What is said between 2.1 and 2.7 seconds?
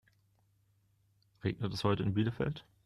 Bielefeld?